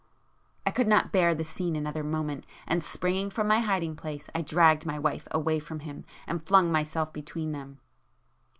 I 0.65 0.71
could 0.71 0.87
not 0.87 1.11
bear 1.11 1.35
the 1.35 1.43
scene 1.43 1.75
another 1.75 2.01
moment, 2.03 2.47
and 2.65 2.83
springing 2.83 3.29
from 3.29 3.47
my 3.47 3.59
hiding 3.59 3.95
place, 3.95 4.31
I 4.33 4.41
dragged 4.41 4.83
my 4.83 4.97
wife 4.97 5.27
away 5.29 5.59
from 5.59 5.81
him 5.81 6.05
and 6.25 6.41
flung 6.43 6.71
myself 6.71 7.13
between 7.13 7.51
them. 7.51 7.77